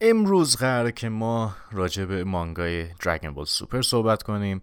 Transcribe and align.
امروز 0.00 0.56
قراره 0.56 0.92
که 0.92 1.08
ما 1.08 1.56
راجع 1.72 2.04
به 2.04 2.24
مانگای 2.24 2.94
دراگون 2.94 3.30
بال 3.30 3.44
سوپر 3.44 3.82
صحبت 3.82 4.22
کنیم. 4.22 4.62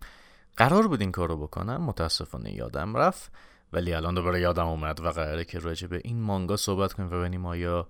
قرار 0.58 0.88
بود 0.88 1.02
این 1.02 1.12
کارو 1.12 1.38
بکنم 1.38 1.82
متاسفانه 1.82 2.54
یادم 2.54 2.98
رفت 2.98 3.32
ولی 3.74 3.94
الان 3.94 4.14
دوباره 4.14 4.40
یادم 4.40 4.66
اومد 4.68 5.00
و 5.00 5.12
قراره 5.12 5.46
که 5.46 5.60
راجع 5.60 5.88
به 5.88 6.02
این 6.04 6.22
مانگا 6.22 6.58
صحبت 6.58 6.94
کنیم 6.94 7.10
و 7.10 7.20
ببینیم 7.20 7.46
آیا 7.46 7.88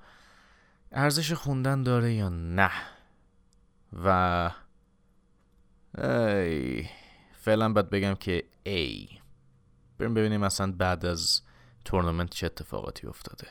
ارزش 0.92 1.34
خوندن 1.34 1.84
داره 1.84 2.14
یا 2.14 2.30
نه. 2.30 2.72
و 4.06 4.50
ای 5.98 6.86
فعلا 7.34 7.74
باید 7.74 7.90
بگم 7.90 8.14
که 8.14 8.44
ای. 8.64 9.10
بریم 9.98 10.14
ببینیم 10.14 10.44
اصلا 10.44 10.72
بعد 10.72 11.06
از 11.06 11.42
تورنمنت 11.86 12.30
چه 12.30 12.46
اتفاقاتی 12.46 13.08
افتاده. 13.08 13.48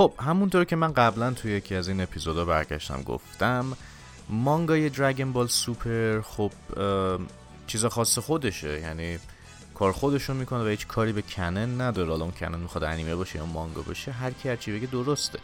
خب 0.00 0.12
همونطور 0.18 0.64
که 0.64 0.76
من 0.76 0.92
قبلا 0.92 1.30
توی 1.30 1.52
یکی 1.52 1.74
از 1.74 1.88
این 1.88 2.00
اپیزودا 2.00 2.44
برگشتم 2.44 3.02
گفتم 3.02 3.76
مانگای 4.28 4.88
دراگون 4.88 5.32
بال 5.32 5.46
سوپر 5.46 6.20
خب 6.20 6.52
چیز 7.66 7.84
خاص 7.84 8.18
خودشه. 8.18 8.80
یعنی 8.80 9.18
کار 9.74 9.92
خودشون 9.92 10.36
می‌کنه 10.36 10.64
و 10.64 10.66
هیچ 10.66 10.86
کاری 10.86 11.12
به 11.12 11.22
canon 11.22 11.80
نداره. 11.80 12.10
حالا 12.10 12.24
اون 12.24 12.32
canon 12.32 12.58
می‌خواد 12.58 12.84
انیمه 12.84 13.14
باشه 13.14 13.38
یا 13.38 13.46
مانگا 13.46 13.82
باشه 13.82 14.12
هر 14.12 14.30
کی 14.30 14.48
هر 14.48 14.56
چی 14.56 14.72
بگه 14.72 14.86
درسته. 14.86 15.38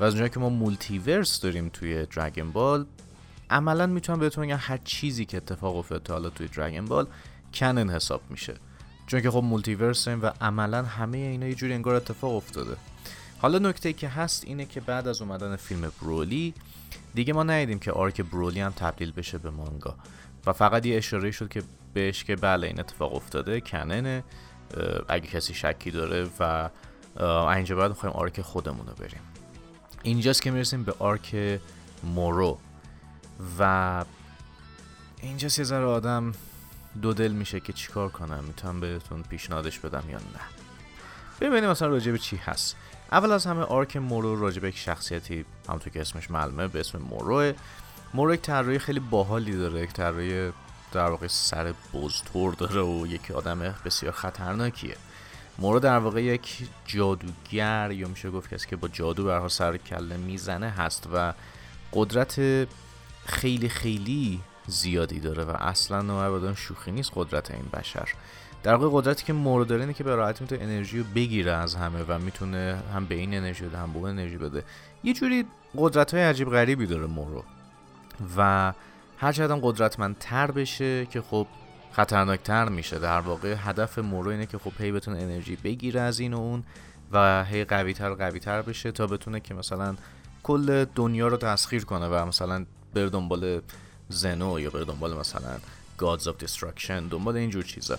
و 0.00 0.04
از 0.04 0.12
اونجایی 0.12 0.30
که 0.30 0.40
ما 0.40 0.48
multiverse 0.48 1.40
داریم 1.40 1.68
توی 1.72 2.06
دراگون 2.06 2.52
بال 2.52 2.86
عملا 3.50 3.86
می‌تونم 3.86 4.18
بهتون 4.18 4.46
بگم 4.46 4.58
هر 4.60 4.78
چیزی 4.84 5.24
که 5.24 5.36
اتفاق 5.36 5.76
افتاده 5.76 6.12
حالا 6.12 6.30
توی 6.30 6.48
دراگون 6.48 6.84
بال 6.84 7.06
canon 7.54 7.90
حساب 7.90 8.20
میشه. 8.30 8.54
چون 9.06 9.20
که 9.20 9.30
خب 9.30 9.42
multiverse 9.42 10.08
و 10.08 10.32
عملا 10.40 10.82
همه 10.82 11.18
اینا 11.18 11.46
یه 11.46 11.54
جوری 11.54 11.74
انگار 11.74 11.94
اتفاق 11.94 12.34
افتاده. 12.34 12.76
حالا 13.38 13.58
نکته 13.58 13.92
که 13.92 14.08
هست 14.08 14.44
اینه 14.44 14.66
که 14.66 14.80
بعد 14.80 15.08
از 15.08 15.22
اومدن 15.22 15.56
فیلم 15.56 15.92
برولی 16.00 16.54
دیگه 17.14 17.32
ما 17.32 17.42
ندیدیم 17.42 17.78
که 17.78 17.92
arc 17.92 18.20
برولی 18.20 18.60
هم 18.60 18.72
تبدیل 18.72 19.12
بشه 19.12 19.38
به 19.38 19.50
مانگا. 19.50 19.96
و 20.46 20.52
فقط 20.52 20.86
یه 20.86 20.96
اشاره 20.96 21.30
شد 21.30 21.48
که 21.48 21.62
بهش 21.94 22.24
که 22.24 22.36
بله 22.36 22.66
این 22.66 22.80
اتفاق 22.80 23.14
افتاده 23.14 23.60
canon 23.60 24.06
ه. 24.06 24.24
اگه 25.08 25.26
کسی 25.26 25.54
شکی 25.54 25.90
داره 25.90 26.28
و 26.40 26.70
اینجا 27.50 27.76
بعد 27.76 27.90
می‌خوایم 27.90 28.16
arc 28.16 28.40
خودمون 28.40 28.86
رو 28.86 28.94
بریم. 28.94 29.20
اینجاست 30.02 30.42
که 30.42 30.50
می‌رسیم 30.50 30.82
به 30.82 30.94
arc 30.98 31.60
مورو. 32.04 32.58
و 33.58 34.04
اینجاست 35.22 35.58
یه 35.58 35.64
ذره 35.64 35.84
آدم 35.84 36.32
دو 37.02 37.12
دل 37.12 37.32
میشه 37.32 37.60
که 37.60 37.72
چیکار 37.72 38.08
کنم 38.08 38.44
می‌تونم 38.44 38.80
بهتون 38.80 39.22
پیشنهادش 39.22 39.78
بدم 39.78 40.04
یا 40.10 40.18
نه. 40.18 40.65
ببینیم 41.40 41.70
مثلا 41.70 41.88
راجع 41.88 42.12
به 42.12 42.18
چی 42.18 42.36
هست. 42.36 42.76
اول 43.12 43.32
از 43.32 43.46
همه 43.46 43.62
آرک 43.62 43.96
مورو 43.96 44.40
راجع 44.40 44.60
به 44.60 44.68
یک 44.68 44.78
شخصیتی 44.78 45.44
همونطور 45.68 45.92
که 45.92 46.00
اسمش 46.00 46.30
معلومه 46.30 46.68
به 46.68 46.80
اسم 46.80 46.98
موروه 46.98 47.52
مورو 48.14 48.34
یک 48.34 48.40
طراحی 48.40 48.78
خیلی 48.78 49.00
باحالی 49.00 49.56
داره 49.56 49.80
یک 49.80 49.92
طراحی 49.92 50.52
در 50.92 51.10
واقع 51.10 51.26
سر 51.26 51.74
بزتور 51.94 52.54
داره 52.54 52.82
و 52.82 53.06
یک 53.06 53.30
آدم 53.30 53.74
بسیار 53.84 54.12
خطرناکیه. 54.12 54.96
مورو 55.58 55.80
در 55.80 55.98
واقع 55.98 56.22
یک 56.22 56.68
جادوگر 56.86 57.90
یا 57.90 58.08
میشه 58.08 58.30
گفت 58.30 58.54
کسی 58.54 58.68
که 58.68 58.76
با 58.76 58.88
جادو 58.88 59.24
برها 59.24 59.48
سر 59.48 59.76
کله 59.76 60.16
می‌زنه 60.16 60.70
هست 60.70 61.08
و 61.14 61.34
قدرت 61.92 62.40
خیلی 63.26 63.68
خیلی 63.68 64.40
زیادی 64.66 65.20
داره 65.20 65.44
و 65.44 65.50
اصلا 65.50 66.02
نوع 66.02 66.54
شوخی 66.54 66.92
نیست 66.92 67.10
قدرت 67.14 67.50
این 67.50 67.68
بشر. 67.72 68.08
در 68.66 68.74
واقع 68.74 69.00
قدرتی 69.00 69.24
که 69.24 69.32
مورو 69.32 69.64
داره 69.64 69.80
اینه 69.80 69.92
که 69.92 70.04
به 70.04 70.14
راحتی 70.14 70.44
می‌تونه 70.44 70.62
انرژی 70.62 70.98
رو 70.98 71.04
بگیره 71.14 71.52
از 71.52 71.74
همه 71.74 72.02
و 72.08 72.18
می‌تونه 72.18 72.78
هم 72.94 73.06
به 73.06 73.14
این 73.14 73.34
انرژی 73.34 73.64
بده 73.64 73.78
هم 73.78 73.92
به 73.92 73.98
اون 73.98 74.10
انرژی 74.10 74.36
بده. 74.36 74.64
یه 75.04 75.12
جوری 75.12 75.44
قدرت 75.76 76.14
های 76.14 76.22
عجیب 76.22 76.50
غریبی 76.50 76.86
داره 76.86 77.06
مورو 77.06 77.44
و 78.36 78.72
هر 79.18 79.32
چقدر 79.32 79.54
قدرتمندتر 79.62 80.50
بشه 80.50 81.06
که 81.06 81.20
خب 81.20 81.46
خطرناکتر 81.92 82.68
میشه. 82.68 82.98
در 82.98 83.20
واقع 83.20 83.54
هدف 83.58 83.98
مورو 83.98 84.30
اینه 84.30 84.46
که 84.46 84.58
خب 84.58 84.72
هی 84.78 84.92
بتونه 84.92 85.18
انرژی 85.18 85.56
بگیره 85.56 86.00
از 86.00 86.20
این 86.20 86.34
و 86.34 86.38
اون 86.38 86.64
و 87.12 87.44
هی 87.44 87.64
قوی 87.64 87.92
تر 87.92 88.14
قوی 88.14 88.40
تر 88.40 88.62
بشه 88.62 88.92
تا 88.92 89.06
بتونه 89.06 89.40
که 89.40 89.54
مثلا 89.54 89.96
کل 90.42 90.84
دنیا 90.84 91.28
رو 91.28 91.36
تسخیر 91.36 91.84
کنه 91.84 92.08
و 92.08 92.26
مثلا 92.26 92.66
بره 92.94 93.08
دنبال 93.08 93.60
زنو 94.08 94.60
یا 94.60 94.70
بره 94.70 94.84
دنبال 94.84 95.14
مثلا 95.18 95.56
Gods 95.98 96.22
of 96.22 96.44
Destruction 96.44 97.02
دنبال 97.10 97.36
اینجور 97.36 97.64
چیزا. 97.64 97.98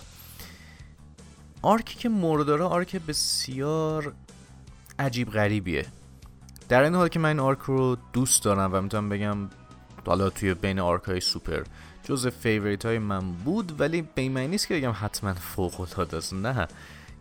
arc 1.62 1.89
ی 1.89 1.98
که 1.98 2.08
مورو 2.08 2.44
داره 2.44 2.64
arc 2.64 2.96
بسیار 2.96 4.12
عجیب 4.98 5.30
غریبیه. 5.30 5.86
در 6.68 6.82
این 6.82 6.94
حال 6.94 7.08
که 7.08 7.18
من 7.18 7.28
این 7.28 7.40
arc 7.40 7.58
رو 7.58 7.96
دوست 8.12 8.44
دارم 8.44 8.70
و 8.72 8.80
می‌تونم 8.80 9.08
بگم 9.08 9.36
حالا 10.06 10.30
توی 10.30 10.54
بین 10.54 10.78
arc 10.78 11.02
های 11.02 11.20
سوپر 11.20 11.62
جز 12.04 12.26
favorite 12.26 12.86
های 12.86 12.98
من 12.98 13.32
بود 13.32 13.80
ولی 13.80 14.02
به 14.02 14.22
این 14.22 14.32
معنی 14.32 14.48
نیست 14.48 14.68
که 14.68 14.74
بگم 14.74 14.92
حتما 15.00 15.34
فوق 15.34 15.80
العاده 15.80 16.16
است 16.16 16.34
نه. 16.34 16.68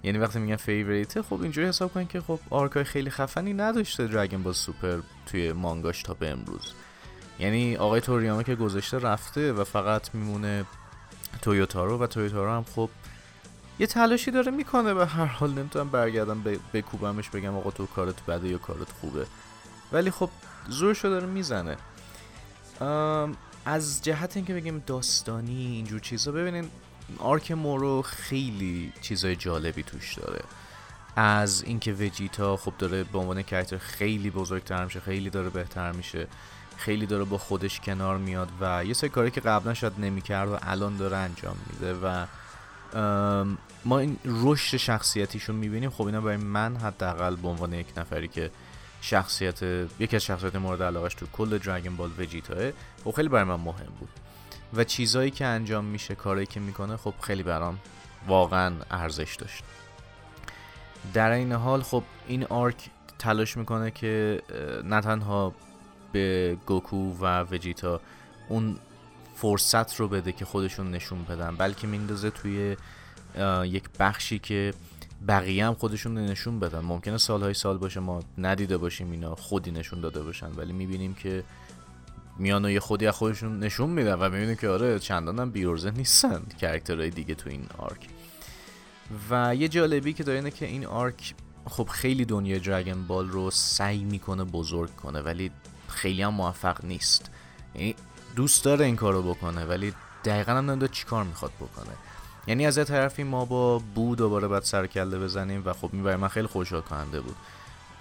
یعنی 0.03 0.17
وقتی 0.17 0.39
میگم 0.39 0.55
favorite 0.55 1.14
ه 1.14 1.21
خب 1.21 1.41
اینجوری 1.41 1.67
حساب 1.67 1.93
کن 1.93 2.05
که 2.05 2.21
خب 2.21 2.39
arc 2.49 2.71
های 2.71 2.83
خیلی 2.83 3.09
خفنی 3.09 3.53
نداشته 3.53 4.07
دراگون 4.07 4.43
بال 4.43 4.53
سوپر 4.53 4.99
توی 5.25 5.51
مانگاش 5.51 6.03
تا 6.03 6.13
به 6.13 6.29
امروز. 6.29 6.73
یعنی 7.39 7.75
آقای 7.75 8.01
توریاما 8.01 8.43
که 8.43 8.55
گذاشته 8.55 8.99
رفته 8.99 9.53
و 9.53 9.63
فقط 9.63 10.15
میمونه 10.15 10.65
تویوتارو 11.41 11.97
و 11.97 12.07
تویوتارو 12.07 12.51
هم 12.51 12.65
خب 12.75 12.89
یه 13.79 13.87
تلاشی 13.87 14.31
داره 14.31 14.51
می‌کنه 14.51 14.93
به 14.93 15.05
هر 15.05 15.25
حال 15.25 15.51
نمی‌تونم 15.51 15.89
برگردم 15.89 16.41
به 16.41 16.59
بکوبمش 16.73 17.29
بگم 17.29 17.55
آقا 17.55 17.71
تو 17.71 17.85
کارت 17.85 18.25
بده 18.25 18.47
یا 18.47 18.57
کارت 18.57 18.91
خوبه. 19.01 19.25
ولی 19.91 20.11
خب 20.11 20.29
زورشو 20.69 21.07
داره 21.07 21.25
می‌زنه. 21.25 21.77
از 23.65 24.03
جهت 24.03 24.37
اینکه 24.37 24.53
بگیم 24.53 24.83
داستانی 24.87 25.65
اینجور 25.65 25.99
چیزا 25.99 26.31
ببینین 26.31 26.69
آرک 27.19 27.51
مورو 27.51 28.01
خیلی 28.01 28.93
چیزای 29.01 29.35
جالبی 29.35 29.83
توش 29.83 30.13
داره. 30.13 30.43
از 31.15 31.63
اینکه 31.63 31.93
وجیتا 31.93 32.57
خب 32.57 32.73
داره 32.79 33.03
به 33.03 33.17
عنوان 33.19 33.41
کرکتر 33.41 33.77
خیلی 33.77 34.29
بزرگتر 34.29 34.85
میشه 34.85 34.99
خیلی 34.99 35.29
داره 35.29 35.49
بهتر 35.49 35.91
میشه 35.91 36.27
خیلی 36.77 37.05
داره 37.05 37.23
با 37.23 37.37
خودش 37.37 37.79
کنار 37.79 38.17
میاد 38.17 38.49
و 38.61 38.85
یه 38.85 38.93
سری 38.93 39.09
کاری 39.09 39.31
که 39.31 39.41
قبلا 39.41 39.73
شاید 39.73 39.93
نمی‌کرد 39.99 40.49
و 40.49 40.57
الان 40.61 40.97
داره 40.97 41.17
انجام 41.17 41.57
میده 41.69 41.93
و 41.93 42.25
ما 43.85 43.99
این 43.99 44.17
رشد 44.25 44.77
شخصیتیشو 44.77 45.53
می‌بینیم. 45.53 45.89
خب 45.89 46.05
اینا 46.05 46.21
برای 46.21 46.37
من 46.37 46.77
حداقل 46.77 47.35
به 47.35 47.47
عنوان 47.47 47.73
یک 47.73 47.87
نفری 47.97 48.27
که 48.27 48.51
شخصیت 49.01 49.63
یکی 49.99 50.15
از 50.15 50.23
شخصیت 50.23 50.55
مورد 50.55 50.83
علاقش 50.83 51.13
تو 51.13 51.25
کل 51.33 51.57
دراگون 51.57 51.95
بال 51.95 52.09
وجیتاه 52.17 52.71
خب 53.03 53.11
خیلی 53.11 53.29
برای 53.29 53.43
من 53.43 53.55
مهم 53.55 53.93
بود. 53.99 54.09
و 54.73 54.83
چیزایی 54.83 55.31
که 55.31 55.45
انجام 55.45 55.85
میشه 55.85 56.15
کاری 56.15 56.45
که 56.45 56.59
می‌کنه 56.59 56.97
خب 56.97 57.13
خیلی 57.21 57.43
برام 57.43 57.79
واقعا 58.27 58.73
ارزش 58.91 59.35
داشت. 59.35 59.63
در 61.13 61.31
این 61.31 61.51
حال 61.51 61.81
خب 61.81 62.03
این 62.27 62.43
arc 62.43 62.89
تلاش 63.19 63.57
می‌کنه 63.57 63.91
که 63.91 64.41
نه 64.83 65.01
تنها 65.01 65.53
به 66.11 66.57
گوکو 66.65 67.13
و 67.21 67.43
وجیتا 67.43 68.01
اون 68.49 68.79
فرصت 69.41 69.95
رو 69.95 70.07
بده 70.07 70.31
که 70.31 70.45
خودشون 70.45 70.91
نشون 70.91 71.23
بدن 71.23 71.55
بلکه 71.55 71.87
میندازه 71.87 72.29
توی 72.29 72.77
یک 73.63 73.83
بخشی 73.99 74.39
که 74.39 74.73
بقیه 75.27 75.65
هم 75.65 75.73
خودشون 75.73 76.17
نشون 76.17 76.59
بدن. 76.59 76.79
ممکنه 76.79 77.17
سالهای 77.17 77.53
سال 77.53 77.77
باشه 77.77 77.99
ما 77.99 78.23
ندیده 78.37 78.77
باشیم 78.77 79.11
اینا 79.11 79.35
خودی 79.35 79.71
نشون 79.71 80.01
داده 80.01 80.23
باشن 80.23 80.51
ولی 80.55 80.73
می‌بینیم 80.73 81.13
که 81.13 81.43
میان 82.39 82.65
و 82.65 82.69
یه 82.69 82.79
خودی 82.79 83.07
از 83.07 83.15
خودشون 83.15 83.59
نشون 83.59 83.89
میدن 83.89 84.13
و 84.13 84.29
می‌بینیم 84.29 84.55
که 84.55 84.69
آره 84.69 84.99
چندان 84.99 85.39
هم 85.39 85.51
بی‌عرضه 85.51 85.91
نیستن 85.91 86.41
character 86.61 87.01
های 87.01 87.09
دیگه 87.09 87.35
تو 87.35 87.49
این 87.49 87.65
arc. 87.77 88.07
و 89.29 89.55
یه 89.55 89.67
جالبی 89.67 90.13
که 90.13 90.23
داره 90.23 90.37
اینه 90.37 90.51
که 90.51 90.65
این 90.65 90.85
آرک 90.85 91.35
خب 91.65 91.87
خیلی 91.87 92.25
دنیای 92.25 92.59
دراگون 92.59 93.07
بال 93.07 93.27
رو 93.27 93.51
سعی 93.51 94.03
می‌کنه 94.03 94.43
بزرگ 94.43 94.95
کنه 94.95 95.21
ولی 95.21 95.51
خیلی 95.87 96.21
هم 96.21 96.33
موفق 96.33 96.85
نیست. 96.85 97.31
یعنی 97.75 97.95
دوست 98.37 98.65
داره 98.65 98.85
این 98.85 98.95
کارو 98.95 99.21
بکنه 99.33 99.65
ولی 99.65 99.93
دقیقا 100.25 100.51
هم 100.51 100.69
نمی‌دونه 100.69 100.91
چیکار 100.91 101.23
می‌خواد 101.23 101.51
بکنه. 101.51 101.93
یعنی 102.47 102.65
از 102.65 102.77
یه 102.77 102.83
طرفی 102.83 103.23
ما 103.23 103.45
با 103.45 103.79
بو 103.79 104.15
دوباره 104.15 104.47
باید 104.47 104.63
سر 104.63 104.87
کله 104.87 105.19
بزنیم 105.19 105.63
و 105.65 105.73
خب 105.73 105.87
برای 105.87 106.15
من 106.15 106.27
خیلی 106.27 106.47
خوشحال 106.47 106.81
کننده 106.81 107.21
بود. 107.21 107.35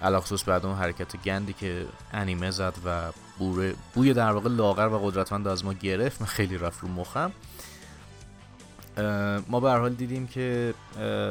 علاخصوص 0.01 0.49
بعد 0.49 0.65
اون 0.65 0.75
حرکت 0.75 1.17
گندی 1.17 1.53
که 1.53 1.85
انیمه 2.13 2.51
زد 2.51 2.73
و 2.85 3.11
بوره 3.39 3.75
بوی 3.93 4.13
در 4.13 4.31
واقع 4.31 4.49
لاغر 4.49 4.87
و 4.87 4.99
قدرتمند 4.99 5.47
از 5.47 5.65
ما 5.65 5.73
گرفت 5.73 6.21
من 6.21 6.27
خیلی 6.27 6.57
رفت 6.57 6.79
رو 6.81 6.87
مخم. 6.87 7.31
ما 9.47 9.59
به 9.59 9.71
حال 9.71 9.93
دیدیم 9.93 10.27
که 10.27 10.73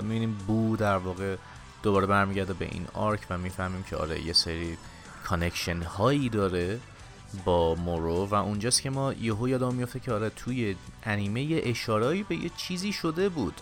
می‌بینیم 0.03 0.39
بو 0.47 0.77
در 0.77 0.97
واقع 0.97 1.37
دوباره 1.83 2.07
برمیگرده 2.07 2.55
به 2.55 2.65
این 2.65 2.87
arc 2.95 3.21
و 3.31 3.39
می‌فهمیم 3.39 3.83
که 3.83 3.97
آره 3.97 4.21
یه 4.21 4.33
سری 4.33 4.79
connection 5.25 5.83
هایی 5.83 6.29
داره. 6.29 6.81
با 7.45 7.75
مورو 7.75 8.27
و 8.27 8.35
اونجاست 8.35 8.83
که 8.83 8.91
ما 8.91 9.13
یهو 9.13 9.49
یادم 9.49 9.75
میفته 9.75 10.01
که 10.01 10.13
آره 10.13 10.31
توی 10.31 10.77
انیمه 11.05 11.61
اشاره‌هایی 11.63 12.23
به 12.23 12.37
یه 12.37 12.51
چیزی 12.57 12.93
شده 12.93 13.29
بود. 13.29 13.61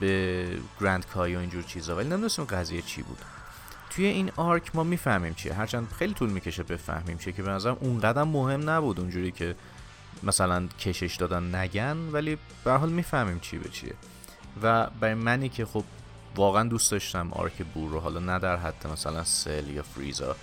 به 0.00 0.58
Grand 0.80 1.06
Kai 1.06 1.36
و 1.36 1.38
اینجور 1.38 1.62
چیزا. 1.62 1.96
ولی 1.96 2.08
نمی‌دونستیم 2.08 2.44
قضیه 2.44 2.82
چی 2.82 3.02
بود. 3.02 3.18
توی 3.90 4.04
این 4.04 4.30
arc 4.36 4.76
ما 4.76 4.84
می‌فهمیم 4.84 5.34
چیه. 5.34 5.54
هرچند 5.54 5.88
خیلی 5.98 6.14
طول 6.14 6.30
می‌کشه 6.30 6.62
بفهمیم 6.62 7.18
چیه 7.18 7.32
که 7.32 7.42
به 7.42 7.50
نظرم 7.50 7.76
اونقدر 7.80 8.22
مهم 8.22 8.70
نبود 8.70 9.00
اونجوری 9.00 9.30
که 9.30 9.54
مثلا 10.22 10.66
کشش 10.66 11.16
دادن 11.16 11.54
نگن 11.54 11.96
ولی 11.96 12.38
به 12.64 12.72
حال 12.72 12.88
می‌فهمیم 12.88 13.40
چی 13.40 13.58
به 13.58 13.68
چیه. 13.68 13.94
و 14.62 14.86
برای 15.00 15.14
منی 15.14 15.48
که 15.48 15.64
خب 15.64 15.84
واقعا 16.36 16.64
دوست 16.68 16.90
داشتم 16.90 17.32
آرک 17.32 17.62
بور 17.74 17.90
رو 17.90 18.00
حالا 18.00 18.20
نه 18.20 18.38
در 18.38 18.56
حد 18.56 18.86
مثلا 18.86 19.24
سل 19.24 19.70
یا 19.70 19.82
فریزا. 19.82 20.36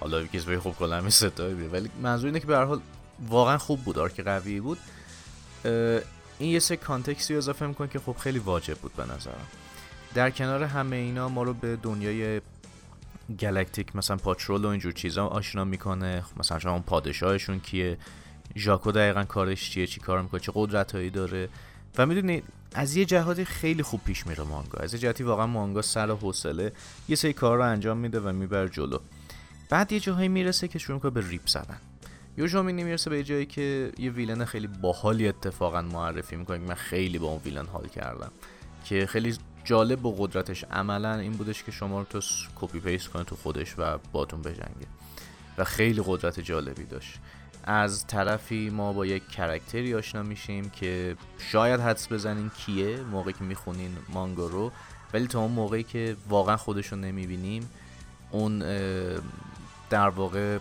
حالا 0.00 0.22
به 0.46 0.60
خوب 0.60 0.76
کلا 0.76 0.96
همین 0.96 1.10
ستایی 1.10 1.54
بیه 1.54 1.68
ولی 1.68 1.90
منظور 2.02 2.26
اینه 2.26 2.40
که 2.40 2.46
به 2.46 2.56
حال 2.56 2.80
واقعا 3.28 3.58
خوب 3.58 3.84
بود 3.84 3.98
آرک 3.98 4.20
قوی 4.20 4.60
بود. 4.60 4.78
این 6.38 6.50
یه 6.50 6.58
سه 6.58 6.76
کانتکسی 6.76 7.34
رو 7.34 7.38
اضافه 7.38 7.66
می‌کنه 7.66 7.88
که 7.88 7.98
خب 7.98 8.16
خیلی 8.16 8.38
واجب 8.38 8.78
بود 8.78 8.92
به 8.96 9.02
نظرم. 9.02 9.46
در 10.14 10.30
کنار 10.30 10.64
همه 10.64 10.96
اینا 10.96 11.28
ما 11.28 11.42
رو 11.42 11.54
به 11.54 11.76
دنیای 11.76 12.40
گلکتیک 13.40 13.96
مثلا 13.96 14.16
پاترول 14.16 14.64
و 14.64 14.68
اینجور 14.68 14.92
چیزا 14.92 15.26
آشنا 15.26 15.64
می‌کنه. 15.64 16.24
مثلا 16.36 16.58
شما 16.58 16.78
پادشاهشون 16.78 17.60
کیه؟ 17.60 17.98
ژاکو 18.56 18.92
دقیقا 18.92 19.24
کارش 19.24 19.70
چیه؟ 19.70 19.86
چی 19.86 20.00
کار 20.00 20.22
می‌کنه؟ 20.22 20.40
چه 20.40 20.52
قدرت 20.54 20.92
هایی 20.92 21.10
داره؟ 21.10 21.48
و 21.98 22.06
می‌دونی 22.06 22.42
از 22.74 22.96
یه 22.96 23.04
جهاتی 23.04 23.44
خیلی 23.44 23.82
خوب 23.82 24.00
پیش 24.04 24.26
میره 24.26 24.44
مانگا. 24.44 24.78
از 24.78 24.94
یه 24.94 25.00
جهتی 25.00 25.24
واقعا 25.24 25.46
مانگا 25.46 25.82
سر 25.82 26.16
حوصله 26.16 26.72
یه 27.08 27.16
سری 27.16 27.32
کار 27.32 27.56
رو 27.56 27.64
انجام 27.64 27.96
میده 27.96 28.20
و 28.20 28.32
می‌بره 28.32 28.68
جلو. 28.68 28.98
بعد 29.70 29.92
یه 29.92 30.00
جاهایی 30.00 30.28
می‌رسه 30.28 30.68
که 30.68 30.78
شروع 30.78 30.94
می‌کنه 30.94 31.10
به 31.10 31.28
ریپ 31.28 31.46
زدن. 31.46 31.78
جایی 32.36 32.82
می‌رسه 32.82 33.10
به 33.10 33.24
جایی 33.24 33.46
که 33.46 33.92
یه 33.98 34.10
villain 34.10 34.44
خیلی 34.44 34.66
باحالی 34.66 35.28
اتفاقا 35.28 35.82
معرفی 35.82 36.36
می‌کنه. 36.36 36.58
من 36.58 36.74
خیلی 36.74 37.18
با 37.18 37.26
اون 37.26 37.40
villain 37.44 37.66
حال 37.66 37.88
کردم. 37.88 38.30
که 38.84 39.06
خیلی 39.06 39.36
جالب 39.64 40.06
و 40.06 40.14
قدرتش 40.18 40.64
عملا 40.64 41.14
این 41.14 41.32
بودش 41.32 41.62
که 41.62 41.72
شما 41.72 41.98
رو 41.98 42.04
تو 42.04 42.20
copy 42.56 42.80
paste 42.80 43.08
کنه 43.08 43.24
تو 43.24 43.36
خودش 43.36 43.74
و 43.78 43.98
باتون 44.12 44.42
بجنگه. 44.42 44.86
و 45.58 45.64
خیلی 45.64 46.02
قدرت 46.06 46.40
جالبی 46.40 46.84
داشت. 46.84 47.18
از 47.64 48.06
طرفی 48.06 48.70
ما 48.70 48.92
با 48.92 49.06
یک 49.06 49.28
character 49.28 49.87
ی 49.87 49.94
آشنا 49.94 50.22
میشیم 50.22 50.70
که 50.70 51.16
شاید 51.38 51.80
حدس 51.80 52.12
بزنین 52.12 52.50
کیه 52.50 53.00
موقعی 53.00 53.32
که 53.32 53.44
می‌خونین 53.44 53.96
مانگا 54.08 54.46
رو. 54.46 54.72
ولی 55.14 55.26
تا 55.26 55.40
اون 55.40 55.52
موقعی 55.52 55.82
که 55.82 56.16
واقعا 56.28 56.56
خودشو 56.56 56.96
نمی‌بینیم 56.96 57.70
اون 58.30 58.62
در 59.90 60.08
واقع 60.08 60.58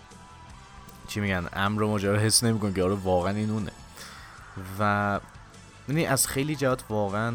چی 1.08 1.20
میگن 1.20 1.50
عمق 1.54 1.84
ماجرا 1.84 2.20
حس 2.20 2.44
نمی‌کنین 2.44 2.74
که 2.74 2.84
آره 2.84 2.94
واقعا 2.94 3.36
این 3.36 3.50
اونه. 3.50 3.72
و 4.80 5.20
یعنی 5.90 6.06
از 6.06 6.28
خیلی 6.28 6.56
جهات 6.56 6.84
واقعا 6.90 7.34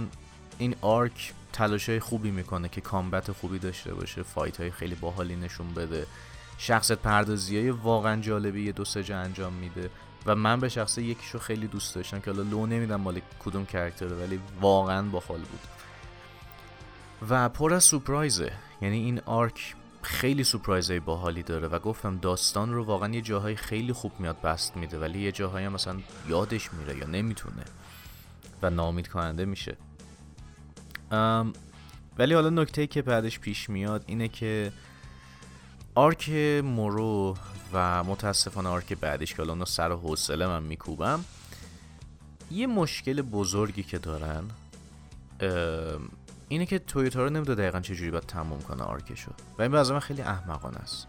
این 0.58 0.74
arc 0.80 1.32
تلاش 1.52 1.88
های 1.88 2.00
خوبی 2.00 2.30
می‌کنه 2.30 2.68
که 2.68 2.80
combat 2.80 3.32
خوبی 3.32 3.58
داشته 3.58 3.94
باشه 3.94 4.22
fight 4.22 4.60
های 4.60 4.70
خیلی 4.70 4.94
باحالی 4.94 5.36
نشون 5.36 5.74
بده. 5.74 6.06
شخصت 6.58 6.98
پردازی 6.98 7.58
های 7.58 7.70
واقعا 7.70 8.20
جالبی 8.20 8.64
یه 8.64 8.72
دو 8.72 8.84
سه 8.84 9.02
جا 9.02 9.18
انجام 9.18 9.52
میده. 9.52 9.90
و 10.26 10.34
من 10.34 10.60
به 10.60 10.68
شخصه 10.68 11.02
یکیشو 11.02 11.38
خیلی 11.38 11.66
دوست 11.66 11.94
داشتم 11.94 12.20
که 12.20 12.30
حالا 12.30 12.42
لو 12.42 12.66
نمیدم 12.66 12.96
مال 12.96 13.20
کدوم 13.44 13.66
کرکتره 13.66 14.16
ولی 14.16 14.40
واقعا 14.60 15.02
باحال 15.02 15.38
بود. 15.38 15.60
و 17.30 17.48
پر 17.48 17.74
از 17.74 17.84
سورپرایزه. 17.84 18.52
یعنی 18.82 18.96
این 18.96 19.20
آرک 19.26 19.74
خیلی 20.04 20.44
سورپرایزهای 20.44 21.00
باحالی 21.00 21.42
داره 21.42 21.68
و 21.68 21.78
گفتم 21.78 22.18
داستان 22.18 22.72
رو 22.72 22.84
واقعا 22.84 23.14
یه 23.14 23.20
جاهای 23.20 23.56
خیلی 23.56 23.92
خوب 23.92 24.12
میاد 24.18 24.40
بست 24.40 24.76
میده 24.76 24.98
ولی 24.98 25.20
یه 25.20 25.32
جاهایی 25.32 25.68
مثلا 25.68 25.96
یادش 26.28 26.72
میره 26.74 26.98
یا 26.98 27.06
نمی‌تونه 27.06 27.64
و 28.62 28.70
نامید 28.70 29.08
کننده 29.08 29.44
میشه 29.44 29.76
ولی 32.18 32.34
حالا 32.34 32.50
نکته 32.50 32.86
که 32.86 33.02
بعدش 33.02 33.38
پیش 33.38 33.70
میاد 33.70 34.04
اینه 34.06 34.28
که 34.28 34.72
arc 35.94 36.30
مورو 36.64 37.36
و 37.72 38.04
متاسفانه 38.04 38.68
arc 38.68 38.92
بعدش 38.92 39.30
که 39.34 39.38
حالا 39.38 39.52
اونو 39.52 39.64
سر 39.64 39.96
حوصله 39.96 40.46
من 40.46 40.62
میکوبم 40.62 41.24
یه 42.50 42.66
مشکل 42.66 43.22
بزرگی 43.22 43.82
که 43.82 43.98
دارن 43.98 44.44
اینه 46.48 46.66
که 46.66 46.78
تویوتارو 46.78 47.30
نمی‌دونه 47.30 47.62
دقیقا 47.62 47.80
چجوری 47.80 48.10
باید 48.10 48.24
تموم 48.24 48.60
کنه 48.60 48.82
arc 48.82 49.06
شو 49.06 49.30
و 49.58 49.62
به 49.62 49.74
نظر 49.74 49.94
من 49.94 50.00
خیلی 50.00 50.22
احمقانه 50.22 50.76
است. 50.76 51.06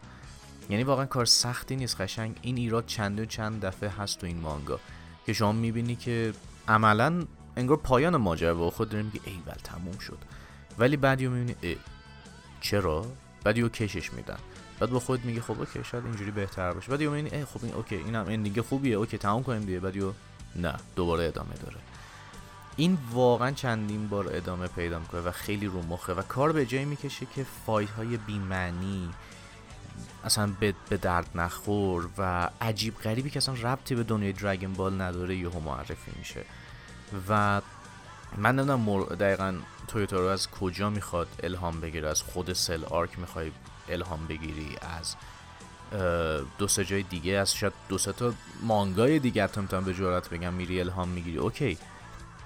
یعنی 0.69 0.83
واقعا 0.83 1.05
کار 1.05 1.25
سختی 1.25 1.75
نیست 1.75 2.01
قشنگ. 2.01 2.39
این 2.41 2.57
ایراد 2.57 2.85
چند 2.85 3.19
و 3.19 3.25
چند 3.25 3.65
دفعه 3.65 3.89
هست 3.89 4.19
تو 4.19 4.27
این 4.27 4.39
مانگا 4.39 4.79
که 5.25 5.33
شما 5.33 5.51
می‌بینی 5.51 5.95
که 5.95 6.33
عملا 6.67 7.25
انگار 7.57 7.77
پایان 7.77 8.17
ماجرا 8.17 8.55
با 8.55 8.69
خودت 8.69 8.89
داره 8.89 9.03
میگه 9.03 9.19
ای 9.25 9.39
ول 9.47 9.53
تموم 9.63 9.97
شد. 9.97 10.17
ولی 10.77 10.97
بعد 10.97 11.21
یهو 11.21 11.31
می‌بینی 11.31 11.77
چرا؟ 12.61 13.05
بعد 13.43 13.57
یهو 13.57 13.69
کشش 13.69 14.13
میدن. 14.13 14.37
بعد 14.79 14.89
با 14.89 14.99
خود 14.99 15.25
میگه 15.25 15.41
خب 15.41 15.59
okay 15.59 15.83
شاید 15.83 16.05
اینجوری 16.05 16.31
بهتر 16.31 16.73
باشه. 16.73 16.91
بعد 16.91 17.01
می‌بینی 17.01 17.29
ای 17.29 17.45
خب 17.45 17.59
این 17.63 17.73
okay 17.73 17.95
اینم 17.95 18.25
ending 18.29 18.61
خوبیه. 18.61 18.95
okay 18.95 19.17
تموم 19.17 19.43
کنیم 19.43 19.61
دیگه. 19.61 19.79
بعد 19.79 19.95
یهو 19.95 20.13
نه 20.55 20.73
دوباره 20.95 21.25
ادامه 21.25 21.53
داره. 21.55 21.77
این 22.77 22.97
واقعا 23.11 23.51
چندین 23.51 24.07
بار 24.07 24.35
ادامه 24.35 24.67
پیدا 24.67 24.99
می‌کنه 24.99 25.21
و 25.21 25.31
خیلی 25.31 25.65
رو 25.65 25.81
مخه 25.81 26.13
و 26.13 26.21
کار 26.21 26.51
به 26.51 26.65
جایی 26.65 26.85
می‌کشه 26.85 27.25
که 27.35 27.45
fight 27.65 27.89
های 27.89 28.17
بیمعنی 28.17 29.09
اصلا 30.23 30.51
به 30.59 30.73
درد 31.01 31.29
نخور 31.35 32.09
و 32.17 32.49
عجیب 32.61 32.97
غریبی 32.97 33.29
که 33.29 33.37
اصلا 33.37 33.55
ربطی 33.55 33.95
به 33.95 34.03
دنیای 34.03 34.31
دراگون 34.31 34.73
بال 34.73 35.01
نداره 35.01 35.35
یهو 35.35 35.59
معرفی 35.59 36.11
میشه. 36.19 36.45
و 37.29 37.61
من 38.37 38.55
نمی‌دونم 38.55 38.79
مر- 38.79 39.15
دقیقا 39.15 39.55
تویوتارو 39.87 40.25
از 40.25 40.49
کجا 40.49 40.89
می‌خواد 40.89 41.27
الهام 41.43 41.81
بگیره 41.81 42.09
از 42.09 42.21
خود 42.21 42.53
Cell 42.53 42.83
Arc 42.83 43.19
می‌خوای 43.19 43.51
الهام 43.89 44.27
بگیری 44.27 44.75
از 44.81 45.15
دو 46.57 46.67
سه 46.67 46.85
جای 46.85 47.03
دیگه 47.03 47.31
از 47.31 47.55
شاید 47.55 47.73
دو 47.89 47.97
سه 47.97 48.11
تا 48.13 48.33
مانگای 48.63 49.19
دیگه 49.19 49.43
حتی 49.43 49.61
می‌تونم 49.61 49.83
به 49.83 49.93
جرات 49.93 50.29
بگم 50.29 50.53
میری 50.53 50.79
الهام 50.79 51.09
می‌گیری. 51.09 51.37
okay. 51.37 51.77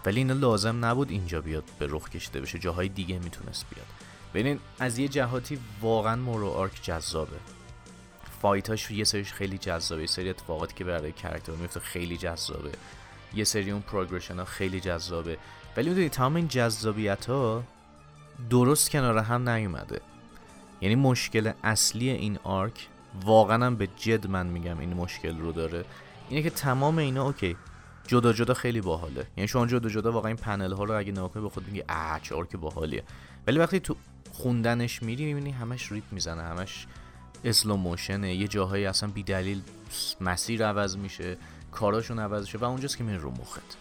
ولی 0.05 0.17
اینا 0.17 0.33
لازم 0.33 0.85
نبود 0.85 1.11
اینجا 1.11 1.41
بیاد 1.41 1.63
به 1.79 1.87
رخ 1.89 2.09
کشیده 2.09 2.41
بشه. 2.41 2.59
جاهای 2.59 2.89
دیگه 2.89 3.19
می‌تونست 3.19 3.65
بیاد. 3.75 3.87
ببینین 4.33 4.59
از 4.79 4.97
یه 4.97 5.07
جهاتی 5.07 5.59
واقعا 5.81 6.15
مورو 6.15 6.49
arc 6.49 6.83
جذابه. 6.83 7.37
fight 8.41 8.77
اش 8.77 8.91
یه 8.91 9.03
سریش 9.03 9.33
خیلی 9.33 9.57
جذابه. 9.57 10.01
یه 10.01 10.07
سری 10.07 10.29
اتفاقاتی 10.29 10.73
که 10.75 10.83
برای 10.83 11.11
character 11.11 11.51
میفته 11.51 11.79
خیلی 11.79 12.17
جذابه. 12.17 12.71
یه 13.33 13.43
سری 13.43 13.71
اون 13.71 13.81
progression 13.81 14.39
ها 14.39 14.45
خیلی 14.45 14.79
جذابه. 14.79 15.37
ولی 15.77 15.89
می‌دونی 15.89 16.09
تمام 16.09 16.35
این 16.35 16.47
جذابیت 16.47 17.25
ها 17.25 17.63
درست 18.49 18.91
کنار 18.91 19.17
هم 19.17 19.49
نیومده. 19.49 20.01
یعنی 20.81 20.95
مشکل 20.95 21.51
اصلی 21.63 22.09
این 22.09 22.39
arc 22.43 22.87
واقعا 23.25 23.69
به 23.69 23.87
جد 23.97 24.27
من 24.27 24.47
میگم 24.47 24.79
این 24.79 24.93
مشکل 24.93 25.37
رو 25.37 25.51
داره. 25.51 25.85
اینه 26.29 26.43
که 26.43 26.49
تمام 26.49 26.97
اینا 26.97 27.25
okay. 27.25 27.57
جدا 28.09 28.33
جدا 28.33 28.53
خیلی 28.53 28.81
باحاله. 28.81 29.27
یعنی 29.37 29.47
شما 29.47 29.67
جدا 29.67 29.89
جدا 29.89 30.11
واقعا 30.11 30.27
این 30.27 30.37
پنل 30.37 30.73
ها 30.73 30.83
رو 30.83 30.97
اگه 30.97 31.11
نگاه 31.11 31.31
کنی 31.31 31.43
به 31.43 31.49
خود 31.49 31.67
میگی 31.67 31.83
اه 31.89 32.19
چه 32.23 32.35
arc 32.35 32.55
باحالیه. 32.55 33.03
ولی 33.47 33.59
وقتی 33.59 33.79
تو 33.79 33.95
خوندنش 34.31 35.03
میری 35.03 35.25
می‌بینی 35.25 35.51
همش 35.51 35.91
ریپ 35.91 36.03
می‌زنه 36.11 36.41
همش 36.41 36.87
slow 37.43 37.75
motion 37.75 38.27
ه 38.27 38.35
یه 38.35 38.47
جاهایی 38.47 38.85
اصلا 38.85 39.09
بی 39.09 39.23
دلیل 39.23 39.61
مسیر 40.21 40.65
عوض 40.65 40.97
میشه 40.97 41.37
کاراشون 41.71 42.19
عوض 42.19 42.41
میشه 42.41 42.57
و 42.57 42.63
اونجاست 42.63 42.97
که 42.97 43.03
میره 43.03 43.17
رو 43.17 43.31
مخت. 43.31 43.77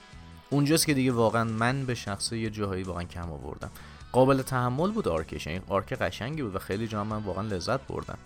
اونجاست 0.50 0.86
که 0.86 0.94
دیگه 0.94 1.12
واقعا 1.12 1.44
من 1.44 1.86
به 1.86 1.94
شخصه 1.94 2.38
یه 2.38 2.50
جاهایی 2.50 2.82
واقعا 2.82 3.04
کم 3.04 3.32
آوردم. 3.32 3.70
قابل 4.12 4.42
تحمل 4.42 4.90
بود 4.90 5.08
arc 5.08 5.31
ش 5.31 5.46
یعنی 5.46 5.60
arc 5.68 5.92
قشنگی 5.92 6.42
بود 6.42 6.54
و 6.54 6.58
خیلی 6.58 6.88
جا 6.88 7.04
من 7.04 7.22
واقعا 7.22 7.42
لذت 7.42 7.86
بردم. 7.86 8.18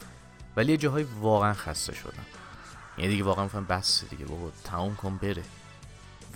ولی 0.57 0.73
یه 0.73 0.79
جاهایی 0.79 1.07
واقعا 1.21 1.53
خسته 1.53 1.95
شدم. 1.95 2.27
یعنی 2.99 3.11
دیگه 3.11 3.25
واقعا 3.25 3.45
میگم 3.45 3.65
بس 3.65 4.05
دیگه 4.11 4.25
بابا 4.25 4.51
تموم 4.65 4.97
کن 4.97 5.17
بره. 5.17 5.43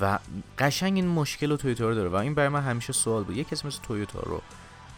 و 0.00 0.18
قشنگ 0.58 0.94
این 0.94 1.08
مشکل 1.08 1.50
رو 1.50 1.56
تویوتارو 1.56 1.94
داره 1.94 2.08
و 2.08 2.14
این 2.14 2.34
برای 2.34 2.48
من 2.48 2.62
همیشه 2.62 2.92
سوال 2.92 3.24
بود. 3.24 3.36
یه 3.36 3.44
کسی 3.44 3.66
مثل 3.66 3.78
تویوتارو 3.82 4.42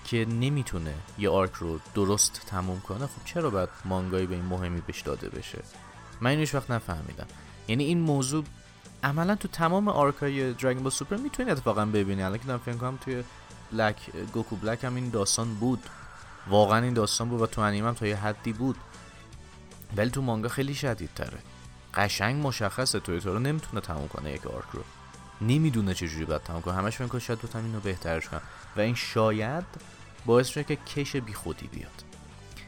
که 0.05 0.25
نمی‌تونه 0.25 0.95
یه 1.19 1.31
arc 1.31 1.53
رو 1.53 1.81
درست 1.95 2.43
تموم 2.47 2.81
کنه 2.81 3.07
خب 3.07 3.25
چرا 3.25 3.51
باید 3.51 3.69
مانگایی 3.85 4.27
به 4.27 4.35
این 4.35 4.45
مهمی 4.45 4.81
بهش 4.81 5.01
داده 5.01 5.29
بشه؟ 5.29 5.59
من 6.21 6.31
اینو 6.31 6.47
وقت 6.55 6.71
نفهمیدم. 6.71 7.27
یعنی 7.69 7.85
این 7.85 8.01
موضوع 8.01 8.45
عملا 9.03 9.35
تو 9.35 9.49
تمام 9.49 9.89
arc 9.89 10.53
ای 10.53 10.57
Dragon 10.57 10.83
Ball 10.83 10.93
Super 10.93 11.17
می‌تونی 11.17 11.51
اتفاقا 11.51 11.85
ببینی. 11.85 12.23
الان 12.23 12.39
که 12.39 12.45
دارم 12.45 12.59
فکر 12.59 12.75
کنم 12.75 12.99
توی 13.05 13.25
بلک 13.73 13.97
Goku 14.33 14.57
Black 14.57 14.85
هم 14.85 14.95
این 14.95 15.11
داستان 15.11 15.55
بود. 15.55 15.83
واقعا 16.49 16.85
این 16.85 16.95
داستان 16.95 17.29
بود 17.29 17.41
و 17.41 17.47
تو 17.47 17.61
انیمه 17.61 17.89
هم 17.89 17.95
تا 17.95 18.07
یه 18.07 18.17
حدی 18.17 18.53
بود. 18.53 18.77
ولی 19.97 20.11
تو 20.11 20.23
مانگا 20.23 20.49
خیلی 20.49 20.75
شدید 20.75 21.11
تره 21.15 21.39
قشنگ 21.95 22.47
مشخصه 22.47 23.01
تویوتارو 23.01 23.39
نمی‌تونه 23.39 23.81
تموم 23.81 24.09
کنه 24.09 24.33
یک 24.33 24.47
arc 24.47 24.69
رو. 24.73 24.83
نمی‌دونه 25.41 25.95
چجوری 25.95 26.25
باید 26.25 26.43
تموم 26.43 26.63
کنه. 26.63 26.75
همش 26.75 27.01
میگه 27.01 27.19
شاید 27.19 27.43
بتونم 27.43 27.65
اینو 27.65 27.81
بهترش 27.81 28.29
کنم 28.29 28.43
و 28.77 28.81
این 28.81 28.95
شاید 28.95 29.65
باعث 30.27 30.47
میشه 30.47 30.65
که 30.65 30.77
کش 30.77 31.17
بی 31.17 31.33
خودی 31.35 31.67
بیاد. 31.67 32.05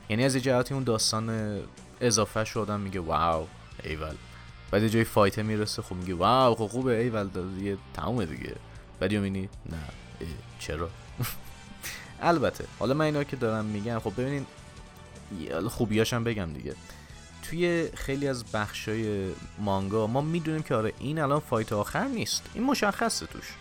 یعنی 0.08 0.24
از 0.24 0.36
جهاتی 0.36 0.74
اون 0.74 0.84
داستان 0.84 1.58
اضافه 2.00 2.44
شدن 2.44 2.80
میگه 2.80 3.00
wow 3.00 3.46
ایول. 3.84 4.14
بعد 4.70 4.88
جای 4.88 5.04
fight 5.04 5.38
می‌رسه 5.38 5.82
خب 5.82 5.94
میگه 5.94 6.14
wow 6.14 6.54
خب 6.54 6.66
خوبه 6.66 6.98
ایول 6.98 7.28
دیگه 7.58 7.78
تمومه 7.94 8.26
دیگه. 8.26 8.56
بعد 9.00 9.12
می‌بینی 9.12 9.48
نه 9.66 9.78
چرا؟ 10.58 10.90
البته 12.22 12.64
حالا 12.78 12.94
من 12.94 13.04
اینا 13.04 13.24
که 13.24 13.36
دارم 13.36 13.64
میگم 13.64 13.98
خب 13.98 14.12
ببینین 14.16 14.46
خوبیاشم 15.68 16.24
بگم 16.24 16.52
دیگه. 16.52 16.74
توی 17.50 17.88
خیلی 17.94 18.28
از 18.28 18.44
بخشای 18.44 19.30
مانگا 19.58 20.06
ما 20.06 20.20
می‌دونیم 20.20 20.62
که 20.62 20.74
آره 20.74 20.92
این 20.98 21.18
الان 21.18 21.40
fight 21.40 21.72
آخر 21.72 22.04
نیست. 22.04 22.42
این 22.54 22.64
مشخصه 22.64 23.26
توش. 23.26 23.54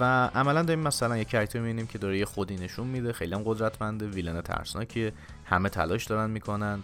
و 0.00 0.26
عملا 0.26 0.62
داریم 0.62 0.82
مثلا 0.82 1.16
یه 1.16 1.24
character 1.24 1.58
می‌بینیم 1.58 1.86
که 1.86 1.98
داره 1.98 2.18
یه 2.18 2.24
خودی 2.24 2.56
نشون 2.56 2.86
میده. 2.86 3.12
خیلی 3.12 3.34
هم 3.34 3.42
قدرتمنده. 3.44 4.06
villain 4.06 4.40
ترسناکیه. 4.40 5.12
همه 5.44 5.68
تلاش 5.68 6.04
دارن 6.04 6.30
می‌کنن. 6.30 6.82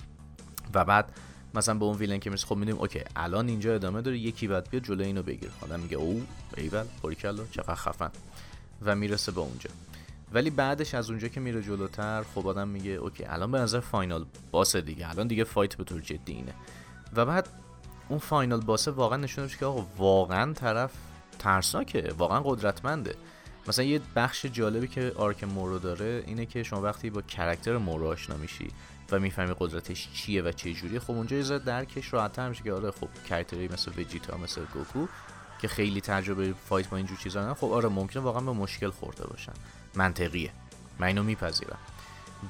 و 0.74 0.84
بعد 0.84 1.12
مثلا 1.54 1.74
به 1.74 1.84
اون 1.84 1.96
villain 1.96 2.18
که 2.18 2.30
می‌رسه 2.30 2.46
خب 2.46 2.56
می‌دونیم 2.56 2.80
okay 2.80 3.00
الان 3.16 3.48
اینجا 3.48 3.74
ادامه 3.74 4.02
داره. 4.02 4.18
یکی 4.18 4.48
بعد 4.48 4.70
بیاد 4.70 4.82
جلوی 4.82 5.06
اینو 5.06 5.22
بگیر 5.22 5.50
آدم 5.60 5.80
میگه 5.80 5.96
او 5.96 6.26
ایول 6.56 6.84
باریکلا 7.02 7.44
چقدر 7.50 7.74
خفن. 7.74 8.10
و 8.82 8.94
می‌رسه 8.94 9.32
به 9.32 9.40
اونجا. 9.40 9.70
ولی 10.34 10.50
بعدش 10.50 10.94
از 10.94 11.10
اونجا 11.10 11.28
که 11.28 11.40
میره 11.40 11.62
جلوتر 11.62 12.24
خب 12.34 12.46
آدم 12.46 12.68
میگه 12.68 12.90
okay 12.90 13.24
الان 13.24 13.52
به 13.52 13.58
نظر 13.58 13.80
final 13.80 14.24
boss 14.50 14.76
دیگه. 14.76 15.10
الان 15.10 15.26
دیگه 15.26 15.44
fight 15.44 15.74
به 15.74 15.84
طور 15.84 16.00
جدی 16.00 16.32
اینه. 16.32 16.54
و 17.16 17.24
بعد 17.24 17.48
اون 18.08 18.18
final 18.18 18.60
boss 18.60 18.84
ه 18.84 18.90
واقعا 18.90 19.18
نشون 19.18 19.44
میشه 19.44 19.58
که 19.58 19.66
آقا 19.66 19.86
واقعا 19.98 20.52
طرف 20.52 20.90
ترسناکه 21.38 22.14
واقعا 22.18 22.40
قدرتمنده. 22.40 23.14
مثلا 23.68 23.84
یه 23.84 24.00
بخش 24.16 24.46
جالبی 24.46 24.88
که 24.88 25.12
arc 25.16 25.44
مورو 25.44 25.78
داره 25.78 26.22
اینه 26.26 26.46
که 26.46 26.62
شما 26.62 26.80
وقتی 26.82 27.10
با 27.10 27.22
character 27.22 27.76
مورو 27.76 28.06
آشنا 28.06 28.36
میشی 28.36 28.68
و 29.12 29.18
می‌فهمی 29.18 29.54
قدرتش 29.58 30.08
چیه 30.14 30.42
و 30.42 30.52
چه 30.52 30.72
جوریه 30.72 31.00
خب 31.00 31.10
اونجا 31.10 31.36
یه 31.36 31.58
درکش 31.58 32.12
راحت‌تر 32.12 32.48
میشه 32.48 32.62
که 32.62 32.72
آره 32.72 32.90
خب 32.90 33.08
character 33.28 33.64
ی 33.64 33.68
مثل 33.68 33.92
وجیتا 33.96 34.36
مثل 34.36 34.60
گوکو 34.74 35.06
که 35.60 35.68
خیلی 35.68 36.00
تجربه 36.00 36.52
fight 36.52 36.88
با 36.88 36.96
اینجور 36.96 37.18
چیزا 37.18 37.40
ندارن، 37.40 37.54
خب 37.54 37.72
آره 37.72 37.88
ممکنه 37.88 38.22
واقعا 38.22 38.40
به 38.40 38.52
مشکل 38.52 38.90
خورده 38.90 39.26
باشن. 39.26 39.52
منطقیه. 39.94 40.50
من 40.98 41.06
اینو 41.06 41.22
میپذیرم. 41.22 41.78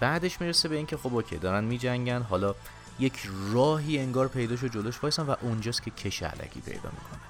بعدش 0.00 0.40
می‌رسه 0.40 0.68
به 0.68 0.76
اینکه 0.76 0.96
خب 0.96 1.14
okay 1.14 1.36
دارن 1.36 1.64
میجنگن. 1.64 2.22
حالا 2.22 2.54
یک 2.98 3.28
راهی 3.52 3.98
انگار 3.98 4.28
پیدا 4.28 4.56
شد 4.56 4.72
جلوش 4.72 5.02
وایسن 5.02 5.22
و 5.22 5.34
اونجاست 5.40 5.82
که 5.82 5.90
کش 5.90 6.22
الکی 6.22 6.60
پیدا 6.60 6.90
می‌کنه. 6.90 7.20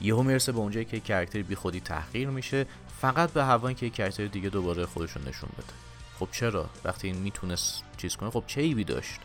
یهو 0.00 0.22
می‌رسه 0.22 0.52
به 0.52 0.58
اونجایی 0.58 0.84
که 0.84 1.00
character 1.00 1.42
بی 1.42 1.54
خودی 1.54 1.80
تحقیر 1.80 2.28
میشه. 2.28 2.66
فقط 3.00 3.30
به 3.30 3.44
هوای 3.44 3.74
که 3.74 3.90
character 3.90 4.26
دیگه 4.26 4.48
دوباره 4.48 4.86
خودشون 4.86 5.22
نشون 5.28 5.50
بده. 5.58 5.72
خب 6.18 6.28
چرا؟ 6.32 6.70
وقتی 6.84 7.06
این 7.06 7.16
می‌تونست 7.16 7.82
چیز 7.96 8.16
کنه 8.16 8.30
خب 8.30 8.44
چه 8.46 8.60
عیبی 8.60 8.84
داشت؟ 8.84 9.20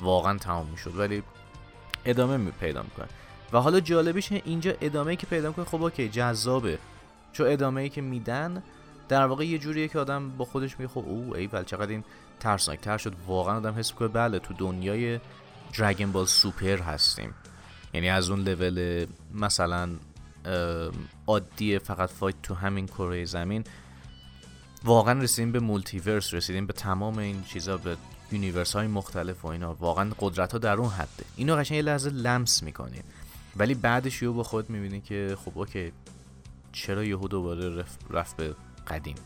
واقعا 0.00 0.38
تمام 0.38 0.66
می‌شد 0.66 0.96
ولی 0.96 1.22
ادامه 2.04 2.36
می 2.36 2.50
پیدا 2.50 2.82
می‌کنه. 2.82 3.08
و 3.52 3.58
حالا 3.58 3.80
جالبیش 3.80 4.32
اینجا 4.32 4.74
ادامه 4.80 5.16
که 5.16 5.26
پیدا 5.26 5.48
می‌کنه 5.48 5.64
خب 5.64 5.82
okay 5.82 6.08
جذابه. 6.08 6.78
چون 7.32 7.52
ادامه 7.52 7.80
ای 7.80 7.88
که 7.88 8.00
میدن 8.00 8.62
در 9.08 9.26
واقع 9.26 9.46
یه 9.46 9.58
جوریه 9.58 9.88
که 9.88 9.98
آدم 9.98 10.30
با 10.30 10.44
خودش 10.44 10.78
میگه 10.78 10.88
خب 10.88 11.04
او 11.06 11.36
ایول 11.36 11.64
چقدر 11.64 11.90
این 11.90 12.04
ترسناک 12.40 12.80
تر 12.80 12.98
شد. 12.98 13.14
واقعا 13.26 13.56
آدم 13.56 13.74
حس 13.74 13.90
می‌کنه 13.90 14.08
بله 14.08 14.38
تو 14.38 14.54
دنیای 14.54 15.20
Dragon 15.78 16.12
Ball 16.12 16.26
Super 16.26 16.78
هستیم. 16.78 17.34
یعنی 17.94 18.08
از 18.08 18.30
اون 18.30 18.40
لول 18.40 19.06
مثلا 19.34 19.88
عادی 21.26 21.78
فقط 21.78 22.10
fight 22.10 22.42
تو 22.42 22.54
همین 22.54 22.86
کره 22.86 23.24
زمین 23.24 23.64
واقعا 24.84 25.20
رسیدیم 25.22 25.52
به 25.52 25.60
multiverse 25.60 26.34
رسیدیم 26.34 26.66
به 26.66 26.72
تمام 26.72 27.18
این 27.18 27.44
چیزا 27.44 27.76
به 27.76 27.96
universe 28.32 28.76
های 28.76 28.86
مختلف 28.86 29.44
و 29.44 29.48
اینا. 29.48 29.74
واقعا 29.74 30.10
قدرت 30.18 30.52
ها 30.52 30.58
در 30.58 30.76
اون 30.76 30.90
حده. 30.90 31.24
اینو 31.36 31.56
قشنگ 31.56 31.76
یه 31.76 31.82
لحظه 31.82 32.10
لمس 32.10 32.62
می‌کنین 32.62 33.02
ولی 33.56 33.74
بعدش 33.74 34.22
یهو 34.22 34.32
با 34.32 34.42
خود 34.42 34.70
می‌بینی 34.70 35.00
که 35.00 35.36
خب 35.44 35.58
okay 35.58 35.92
چرا 36.72 37.04
یهو 37.04 37.28
دوباره 37.28 37.68
رفت, 37.68 38.00
رفت 38.10 38.36
به 38.36 38.54
قدیم. 38.88 39.16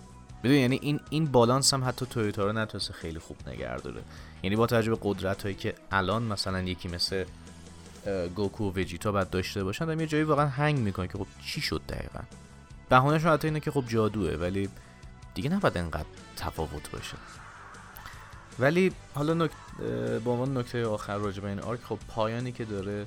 بدون 0.45 0.57
یعنی 0.57 0.79
این 0.83 1.01
این 1.11 1.27
بالانس 1.27 1.75
هم 1.75 1.85
حتی 1.85 2.07
تویوتارو 2.07 2.53
نتونسته 2.53 2.93
خیلی 2.93 3.19
خوب 3.19 3.37
نگه 3.47 3.77
یعنی 4.43 4.57
با 4.57 4.67
توجه 4.67 4.91
به 4.91 4.99
قدرت 5.03 5.43
هایی 5.43 5.55
که 5.55 5.75
الان 5.93 6.23
مثلا 6.23 6.63
یکی 6.63 6.89
مثل 6.89 7.25
گوکو 8.35 8.71
و 8.71 8.73
وجیتا 8.81 9.13
باید 9.13 9.31
داشته 9.31 9.65
باشن 9.65 9.85
دارم 9.85 10.01
یه 10.01 10.07
جایی 10.07 10.25
واقعا 10.25 10.47
هنگ 10.47 10.79
می‌کنه 10.79 11.09
که 11.09 11.19
خب 11.19 11.27
چی 11.47 11.61
شد 11.61 11.83
دقیقا؟ 11.89 12.21
بهانهشون 12.89 13.33
حتی 13.33 13.49
اینه 13.49 13.61
که 13.61 13.71
خب 13.71 13.85
جادوه 13.89 14.31
ولی 14.31 14.69
دیگه 15.35 15.51
نباید 15.51 15.79
انقدر 15.79 16.07
تفاوت 16.37 16.91
باشه. 16.91 17.17
ولی 18.59 18.93
حالا 19.15 19.35
نک... 19.35 19.51
به 20.25 20.31
عنوان 20.31 20.57
نکته 20.57 20.87
آخر 20.87 21.17
راجع 21.17 21.43
به 21.43 21.49
این 21.49 21.61
آرک 21.61 21.81
خب 21.81 21.99
پایانی 22.09 22.53
که 22.53 22.65
داره 22.65 23.07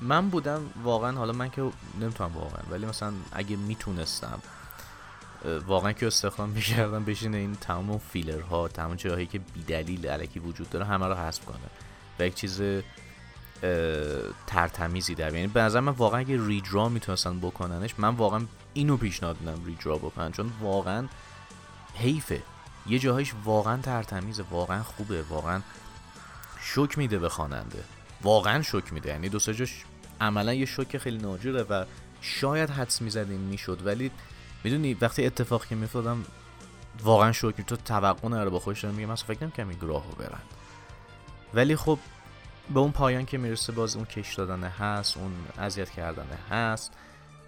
من 0.00 0.28
بودم 0.28 0.70
واقعا 0.82 1.18
حالا 1.18 1.32
من 1.32 1.50
که 1.50 1.70
نمی‌تونم 2.00 2.32
واقعا 2.34 2.62
ولی 2.70 2.86
مثلا 2.86 3.12
اگه 3.32 3.56
می‌تونستم 3.56 4.38
واقعا 5.66 5.92
که 5.92 6.06
استخدام 6.06 6.48
می‌کردم 6.48 7.04
بشینه 7.04 7.36
این 7.36 7.54
تمام 7.54 7.98
فیلرها 7.98 8.68
تمام 8.68 8.96
چیزهایی 8.96 9.26
که 9.26 9.38
بیدلیل 9.38 10.06
علکی 10.06 10.38
وجود 10.38 10.70
داره 10.70 10.84
همه 10.84 11.06
رو 11.06 11.14
حذف 11.14 11.44
کنه 11.44 11.56
و 12.18 12.26
یک 12.26 12.34
چیز 12.34 12.62
ترتمیزی 14.46 15.14
در. 15.14 15.34
یعنی 15.34 15.46
به 15.46 15.60
نظر 15.60 15.80
من 15.80 15.92
واقعا 15.92 16.20
اگه 16.20 16.46
ریدرا 16.46 16.88
می‌تونستن 16.88 17.40
بکننش 17.40 17.94
من 17.98 18.08
واقعا 18.08 18.40
اینو 18.72 18.96
پیشنهاد 18.96 19.40
میدم 19.40 19.64
ریدرا 19.64 19.96
بکنن. 19.96 20.32
چون 20.32 20.52
واقعا 20.60 21.08
حیفه. 21.94 22.42
یه 22.86 22.98
جاهایش 22.98 23.32
واقعا 23.44 23.76
ترتمیزه 23.76 24.44
واقعا 24.50 24.82
خوبه 24.82 25.22
واقعا 25.22 25.60
شوک 26.60 26.98
میده 26.98 27.18
به 27.18 27.28
خواننده. 27.28 27.84
واقعا 28.24 28.62
شوک 28.62 28.92
میده. 28.92 29.08
یعنی 29.08 29.28
دو 29.28 29.38
جاش 29.38 29.84
عملا 30.20 30.54
یه 30.54 30.66
شوک 30.66 30.98
خیلی 30.98 31.18
ناجوره 31.18 31.62
و 31.62 31.84
شاید 32.20 32.70
حدس 32.70 33.02
می‌زدیم 33.02 33.40
می‌شد. 33.40 33.86
ولی 33.86 34.10
می‌دونی 34.64 34.94
وقتی 34.94 35.26
اتفاقی 35.26 35.68
که 35.68 35.74
میافتادم 35.74 36.24
واقعا 37.02 37.32
شوک 37.32 37.60
تو 37.60 37.76
توقع 37.76 38.28
نداره 38.28 38.50
با 38.50 38.58
خودش 38.58 38.84
میگه 38.84 39.06
من 39.06 39.14
فکر 39.14 39.42
نمی‌کردم 39.42 39.70
این 39.70 39.80
راهو 39.80 40.12
برن. 40.18 40.42
ولی 41.54 41.76
خب 41.76 41.98
به 42.74 42.80
اون 42.80 42.92
پایان 42.92 43.26
که 43.26 43.38
می‌رسه 43.38 43.72
باز 43.72 43.96
اون 43.96 44.04
کش 44.04 44.34
دادنه 44.34 44.68
هست 44.68 45.16
اون 45.16 45.32
اذیت 45.58 45.90
کردنه 45.90 46.38
هست 46.50 46.92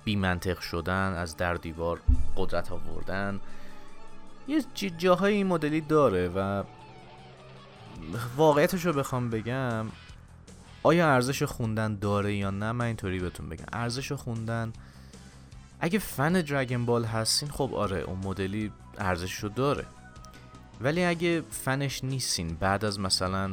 بی 0.04 0.16
منطق 0.16 0.60
شدن 0.60 1.12
از 1.12 1.36
در 1.36 1.54
دیوار 1.54 2.00
قدرت 2.36 2.72
آوردن. 2.72 3.40
یه 4.48 4.64
جا- 4.74 4.88
جاهای 4.88 5.34
این 5.34 5.46
مدلی 5.46 5.80
داره 5.80 6.28
و 6.28 6.62
واقعیتش 8.36 8.86
رو 8.86 8.92
بخوام 8.92 9.30
بگم 9.30 9.86
آیا 10.86 11.14
ارزش 11.14 11.42
خوندن 11.42 11.98
داره 11.98 12.36
یا 12.36 12.50
نه؟ 12.50 12.72
من 12.72 12.84
اینطوری 12.84 13.18
بهتون 13.18 13.48
بگم. 13.48 13.64
ارزش 13.72 14.12
خوندن 14.12 14.72
اگه 15.80 15.98
فن 15.98 16.32
دراگون 16.32 16.86
بال 16.86 17.04
هستین 17.04 17.48
خب 17.48 17.74
آره 17.74 18.00
اون 18.00 18.18
مدلی 18.24 18.72
ارزش 18.98 19.34
رو 19.34 19.48
داره. 19.48 19.84
ولی 20.80 21.04
اگه 21.04 21.42
فنش 21.50 22.04
نیستین 22.04 22.56
بعد 22.60 22.84
از 22.84 23.00
مثلا 23.00 23.50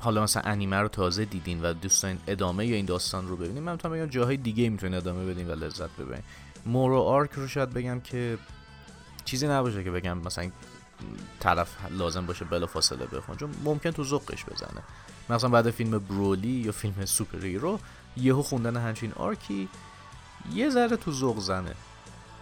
حالا 0.00 0.22
مثلا 0.22 0.42
انیمه 0.42 0.76
رو 0.76 0.88
تازه 0.88 1.24
دیدین 1.24 1.62
و 1.62 1.72
دوست 1.72 2.02
دارین 2.02 2.18
ادامه 2.26 2.66
یا 2.66 2.76
این 2.76 2.86
داستان 2.86 3.28
رو 3.28 3.36
ببینین 3.36 3.62
من 3.62 3.72
می‌تونم 3.72 3.94
بگم 3.94 4.06
جاهای 4.06 4.36
دیگه 4.36 4.68
می‌تونین 4.68 4.94
ادامه 4.94 5.32
بدین 5.32 5.48
و 5.48 5.54
لذت 5.54 5.90
ببرین. 5.96 6.22
مورو 6.66 7.00
آرک 7.00 7.30
رو 7.32 7.48
شاید 7.48 7.70
بگم 7.70 8.00
که 8.00 8.38
چیزی 9.24 9.48
نباشه 9.48 9.84
که 9.84 9.90
بگم 9.90 10.18
مثلا 10.18 10.50
طرف 11.40 11.76
لازم 11.90 12.26
باشه 12.26 12.44
بلا 12.44 12.66
فاصله 12.66 13.06
بخون 13.06 13.36
چون 13.36 13.50
ممکن 13.64 13.90
تو 13.90 14.04
ذوقش 14.04 14.44
بزنه. 14.44 14.82
مثلا 15.30 15.50
بعد 15.50 15.70
فیلم 15.70 15.98
برولی 15.98 16.48
یا 16.48 16.72
فیلم 16.72 17.04
Super 17.04 17.44
Hero 17.44 17.78
یهو 18.16 18.42
خوندن 18.42 18.76
همچین 18.76 19.12
arc 19.12 19.54
ی 19.54 19.68
یه 20.54 20.70
ذره 20.70 20.96
تو 20.96 21.12
ذوق 21.12 21.38
زنه. 21.38 21.74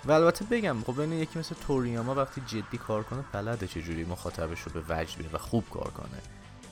و 0.05 0.13
البته 0.13 0.45
بگم 0.45 0.77
خب 0.87 0.93
ببین 0.93 1.13
یکی 1.13 1.39
مثل 1.39 1.55
توریاما 1.67 2.15
وقتی 2.15 2.43
جدی 2.47 2.79
کار 2.79 3.03
کنه 3.03 3.25
بلده 3.33 3.67
چجوری 3.67 4.05
مخاطبش 4.05 4.61
رو 4.61 4.73
به 4.73 4.81
وجد 4.81 5.19
بیاره 5.19 5.35
و 5.35 5.39
خوب 5.39 5.65
کار 5.71 5.91
کنه. 5.91 6.23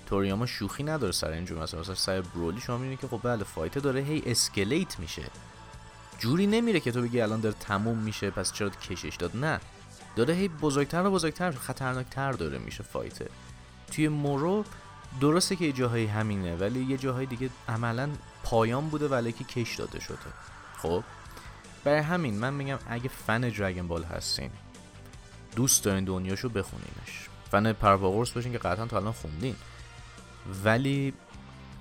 توریاما 0.07 0.47
شوخی 0.47 0.83
نداره 0.83 1.13
سر 1.13 1.31
اینجور 1.31 1.63
مثلا 1.63 1.81
مثلا 1.81 1.95
سر 1.95 2.21
برولی 2.21 2.61
شما 2.61 2.79
می‌بینی 2.79 2.97
که 2.97 3.09
خب 3.09 3.21
بله 3.23 3.45
fight 3.45 3.79
داره 3.79 4.01
هی 4.01 4.23
escalate 4.27 5.01
میشه. 5.01 5.23
جوری 6.19 6.47
نمیره 6.47 6.81
که 6.81 6.93
تو 6.93 7.03
بگی 7.03 7.21
الان 7.21 7.41
داره 7.41 7.55
تموم 7.61 7.99
میشه 7.99 8.31
پس 8.31 8.53
چرا 8.53 8.69
کشش 8.69 9.17
داد؟ 9.17 9.37
نه. 9.37 9.61
داره 10.17 10.35
هی 10.35 10.49
بزرگتر 10.49 11.07
و 11.07 11.11
بزرگتر 11.11 11.51
خطرناکتر 11.51 12.33
داره 12.33 12.59
میشه 12.59 12.83
fight 12.83 13.15
ه. 13.15 13.29
توی 13.93 14.09
مورو 14.09 14.65
درسته 15.21 15.57
که 15.57 15.65
یه 15.65 15.73
جاهایی 15.73 16.07
همینه 16.07 16.57
ولی 16.57 16.85
یه 16.85 16.97
جاهای 16.97 17.27
دیگه 17.27 17.51
عملا 17.69 18.09
پایان 18.45 18.89
بوده 18.89 19.09
ولی 19.09 19.33
که 19.33 19.45
کش 19.45 19.77
داده 19.77 20.01
شده. 20.01 20.19
خب؟ 20.83 21.05
برای 21.85 22.01
همین 22.01 22.39
من 22.39 22.55
میگم 22.55 22.79
اگه 22.89 23.09
فن 23.09 23.41
دراگون 23.41 23.89
بال 23.89 24.05
هستین 24.05 24.51
دوست 25.57 25.85
دارین 25.85 26.05
دنیاشو 26.05 26.49
بخونینش. 26.49 27.29
فن 27.51 27.73
پرواورس 27.73 28.31
باشین 28.31 28.53
که 28.53 28.59
قطعا 28.59 28.87
تا 28.87 28.97
الان 28.97 29.13
خوندین. 29.13 29.57
ولی 30.65 31.13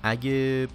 اگه 0.03 0.67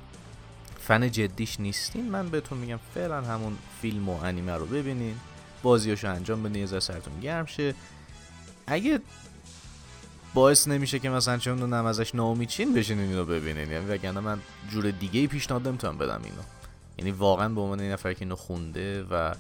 فن 0.80 1.10
جدیش 1.10 1.60
نیستین 1.60 2.10
من 2.10 2.28
بهتون 2.28 2.58
میگم 2.58 2.78
فعلا 2.94 3.22
همون 3.22 3.58
فیلم 3.82 4.08
و 4.08 4.22
انیمه 4.22 4.52
رو 4.52 4.66
ببینین. 4.66 5.16
بازیاشو 5.62 6.10
انجام 6.10 6.42
بدین 6.42 6.72
یه 6.72 6.80
سرتون 6.80 7.20
گرم 7.20 7.46
شه. 7.46 7.74
اگه 8.66 9.00
باعث 10.35 10.68
نمیشه 10.68 10.99
که 10.99 11.11
مثلا 11.11 11.38
چون 11.38 11.56
دونم 11.56 11.87
ازش 11.87 12.14
ناامید 12.14 12.49
چین 12.49 12.75
بشین 12.75 12.99
اینو 12.99 13.25
ببینین. 13.25 13.70
یعنی 13.70 13.87
وگرنه 13.87 14.20
من 14.20 14.38
جور 14.70 14.90
دیگه 14.90 15.20
ای 15.20 15.26
پیشنهاد 15.26 15.68
نمی‌تونم 15.68 15.99
بدم 15.99 16.20
اینو. 16.25 16.42
یعنی 16.99 17.11
واقعا 17.11 17.49
به 17.49 17.61
عنوان 17.61 17.80
این 17.80 17.92
نفر 17.92 18.12
که 18.12 18.23
اینو 18.23 18.37
خونده 18.37 19.02
و 19.02 19.35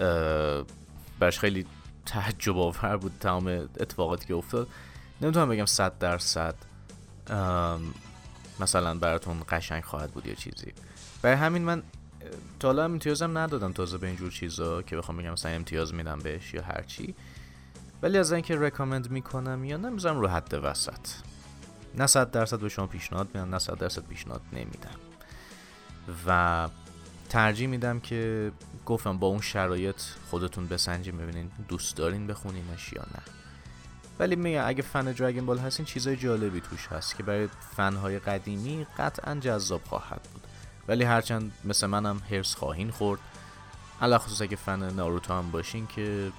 اه، 0.00 0.64
براش 1.18 1.38
خیلی 1.38 1.66
تعجب 2.06 2.58
آور 2.58 2.96
بود 2.96 3.12
تمام 3.20 3.46
اتفاقاتی 3.80 4.26
که 4.26 4.34
افتاد. 4.34 4.68
نمی‌تونم 5.20 5.48
بگم 5.48 5.66
صد 5.66 5.98
درصد 5.98 6.54
مثلا 8.60 8.94
براتون 8.94 9.42
قشنگ 9.48 9.84
خواهد 9.84 10.10
بود 10.10 10.26
یا 10.26 10.34
چیزی. 10.34 10.72
برای 11.22 11.36
همین 11.36 11.62
من 11.62 11.82
تا 12.60 12.68
حالا 12.68 12.84
امتیازم 12.84 13.38
ندادم 13.38 13.72
تازه 13.72 13.98
به 13.98 14.06
اینجور 14.06 14.30
چیزا 14.30 14.82
که 14.82 14.96
بخوام 14.96 15.18
بگم 15.18 15.30
مثلا 15.30 15.52
امتیاز 15.52 15.94
میدم 15.94 16.18
بهش 16.18 16.54
یا 16.54 16.62
هرچی. 16.62 17.14
ولی 18.02 18.18
از 18.18 18.32
اینکه 18.32 18.56
رکامند 18.56 19.10
می‌کنم 19.10 19.64
یا 19.64 19.76
نمی‌ذارم 19.76 20.20
رو 20.20 20.28
حد 20.28 20.54
وسط. 20.62 21.08
نه 21.94 22.06
صد 22.06 22.30
درصد 22.30 22.60
به 22.60 22.68
شما 22.68 22.86
پیشنهاد 22.86 23.26
میدم 23.34 23.50
نه 23.50 23.58
صد 23.58 23.78
درصد 23.78 24.02
پیشنهاد 24.02 24.42
نمیدم. 24.52 24.98
و 26.26 26.68
ترجیح 27.28 27.68
میدم 27.68 28.00
که 28.00 28.52
گفتم 28.86 29.18
با 29.18 29.26
اون 29.26 29.40
شرایط 29.40 30.00
خودتون 30.30 30.66
بسنجین 30.66 31.18
ببینین 31.18 31.50
دوست 31.68 31.96
دارین 31.96 32.26
بخونینش 32.26 32.92
یا 32.92 33.02
نه. 33.02 33.22
ولی 34.18 34.36
میگم 34.36 34.62
اگه 34.66 34.82
فن 34.82 35.12
دراگون 35.12 35.46
بال 35.46 35.58
هستین 35.58 35.86
چیزای 35.86 36.16
جالبی 36.16 36.60
توش 36.60 36.86
هست 36.86 37.16
که 37.16 37.22
برای 37.22 37.48
فنهای 37.76 38.18
قدیمی 38.18 38.86
قطعا 38.98 39.34
جذاب 39.34 39.80
خواهد 39.84 40.28
بود. 40.32 40.42
ولی 40.88 41.04
هرچند 41.04 41.52
مثل 41.64 41.86
منم 41.86 42.22
هرس 42.30 42.54
خواهین 42.54 42.90
خورد 42.90 43.20
علا 44.02 44.18
خصوص 44.18 44.42
اگه 44.42 44.56
فن 44.56 44.94
ناروتو 44.94 45.34
هم 45.34 45.50
باشین 45.50 45.86
که 45.86 46.32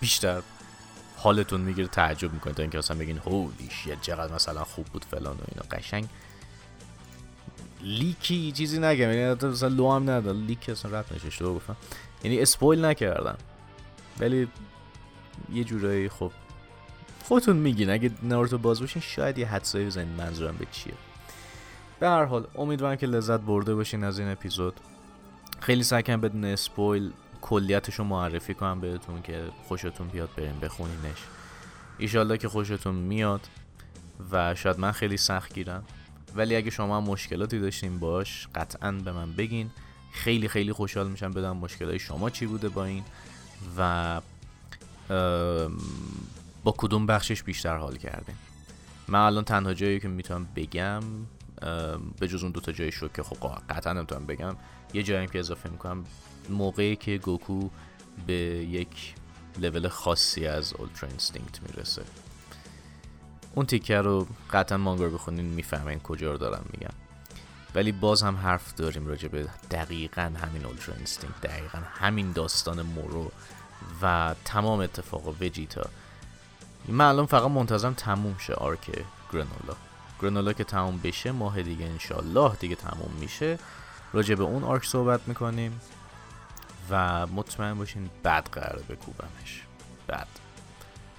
بیشتر 0.00 0.42
حالتون 1.16 1.60
می‌گیره 1.60 1.88
تعجب 1.88 2.32
می‌کنید 2.32 2.56
تا 2.56 2.62
اینکه 2.62 2.78
مثلا 2.78 2.96
بگین 2.96 3.18
هولی 3.18 3.68
شیت 3.70 4.00
چقدر 4.00 4.34
مثلا 4.34 4.64
خوب 4.64 4.86
بود 4.86 5.04
فلان 5.04 5.36
و 5.36 5.40
اینا. 5.48 5.62
قشنگ. 5.70 6.08
لیکی 7.82 8.52
چیزی 8.52 8.78
نگم 8.78 9.12
یعنی 9.12 9.34
مثلا 9.34 9.68
لو 9.68 9.92
هم 9.92 10.02
نداد 10.02 10.36
لیک 10.36 10.68
اصلا 10.68 10.98
رد 10.98 11.14
نشه 11.14 11.26
اشتباه 11.26 11.54
گفتم. 11.54 11.76
یعنی 12.24 12.40
اسپویل 12.40 12.84
نکردم 12.84 13.38
ولی 14.20 14.48
یه 15.52 15.64
جورایی 15.64 16.08
خب 16.08 16.32
خودتون 17.24 17.56
میگین. 17.56 17.90
اگه 17.90 18.10
ناروتو 18.22 18.58
باز 18.58 18.80
باشین 18.80 19.02
شاید 19.02 19.38
یه 19.38 19.46
حدسایی 19.46 19.86
بزنین 19.86 20.08
منظورم 20.08 20.56
به 20.56 20.66
چیه. 20.72 20.94
به 22.00 22.08
هر 22.08 22.24
حال 22.24 22.46
امیدوارم 22.54 22.96
که 22.96 23.06
لذت 23.06 23.40
برده 23.40 23.74
باشین 23.74 24.04
از 24.04 24.18
این 24.18 24.28
اپیزود. 24.28 24.80
خیلی 25.60 25.82
سعی 25.82 26.02
کنم 26.02 26.20
بدون 26.20 26.44
اسپویل 26.44 27.12
کلیتش 27.42 27.94
رو 27.94 28.04
معرفی 28.04 28.54
کنم 28.54 28.80
بهتون 28.80 29.22
که 29.22 29.44
خوشتون 29.68 30.08
بیاد 30.08 30.28
بریم 30.36 30.60
بخونینش. 30.60 31.18
ایشالله 31.98 32.38
که 32.38 32.48
خوشتون 32.48 32.94
میاد 32.94 33.40
و 34.32 34.54
شاید 34.54 34.78
من 34.78 34.92
خیلی 34.92 35.16
سخت 35.16 35.54
گیرم. 35.54 35.84
ولی 36.36 36.56
اگه 36.56 36.70
شما 36.70 36.96
هم 36.96 37.04
مشکلاتی 37.04 37.60
داشتین 37.60 37.98
باش 37.98 38.48
قطعا 38.54 38.92
به 38.92 39.12
من 39.12 39.32
بگین. 39.32 39.70
خیلی 40.12 40.48
خیلی 40.48 40.72
خوشحال 40.72 41.08
میشم 41.08 41.30
بدم 41.30 41.56
مشکلات 41.56 41.96
شما 41.96 42.30
چی 42.30 42.46
بوده 42.46 42.68
با 42.68 42.84
این 42.84 43.04
و 43.78 44.20
با 46.64 46.74
کدوم 46.76 47.06
بخشش 47.06 47.42
بیشتر 47.42 47.76
حال 47.76 47.96
کردین. 47.96 48.34
من 49.08 49.18
الان 49.18 49.44
تنها 49.44 49.74
جایی 49.74 50.00
که 50.00 50.08
می‌تونم 50.08 50.48
بگم 50.56 51.02
به 52.18 52.28
جز 52.28 52.42
اون 52.42 52.52
دوتا 52.52 52.72
جای 52.72 52.92
شد 52.92 53.10
که 53.14 53.22
خب 53.22 53.36
قطعا 53.70 53.92
نمی‌تونم 53.92 54.26
بگم 54.26 54.56
یه 54.94 55.02
جایی 55.02 55.26
که 55.26 55.38
اضافه 55.38 55.70
می‌کنم 55.70 56.04
موقعی 56.50 56.96
که 56.96 57.18
گوکو 57.18 57.68
به 58.26 58.34
یک 58.34 59.14
لول 59.58 59.88
خاصی 59.88 60.46
از 60.46 60.72
Ultra 60.72 61.08
Instinct 61.08 61.62
می‌رسه. 61.62 62.02
اون 63.54 63.66
تیکه 63.66 64.00
رو 64.00 64.26
قطعا 64.50 64.78
مانگا 64.78 65.08
بخونین 65.08 65.44
می‌فهمین 65.44 66.00
کجا 66.00 66.32
رو 66.32 66.38
دارم 66.38 66.64
میگم. 66.72 66.94
ولی 67.74 67.92
باز 67.92 68.22
هم 68.22 68.36
حرف 68.36 68.74
داریم 68.74 69.06
راجع 69.06 69.28
به 69.28 69.48
دقیقا 69.70 70.32
همین 70.42 70.64
Ultra 70.64 70.94
Instinct 70.94 71.40
دقیقا 71.40 71.78
همین 71.94 72.32
داستان 72.32 72.82
مورو 72.82 73.30
و 74.02 74.34
تمام 74.44 74.80
اتفاق 74.80 75.28
وجیتا 75.42 75.90
من 76.88 77.04
الان 77.04 77.26
فقط 77.26 77.50
منتظرم 77.50 77.94
تموم 77.94 78.38
شه 78.38 78.54
arc 78.54 78.90
گرنولا 79.32 79.76
گرنولا 80.22 80.52
که 80.52 80.64
تموم 80.64 81.00
بشه 81.04 81.32
ماه 81.32 81.62
دیگه 81.62 81.84
انشالله 81.84 82.56
دیگه 82.60 82.74
تموم 82.74 83.10
میشه. 83.20 83.58
راجع 84.12 84.34
به 84.34 84.44
اون 84.44 84.64
arc 84.64 84.84
صحبت 84.84 85.28
می‌کنیم. 85.28 85.80
و 86.90 87.26
مطمئن 87.26 87.74
باشین 87.74 88.10
بد 88.24 88.48
قراره 88.52 88.82
بکوبمش. 88.82 89.62
بد. 90.08 90.26